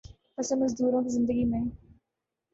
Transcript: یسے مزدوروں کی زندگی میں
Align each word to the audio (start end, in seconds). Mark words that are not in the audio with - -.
یسے 0.37 0.55
مزدوروں 0.55 1.01
کی 1.03 1.09
زندگی 1.09 1.45
میں 1.45 1.61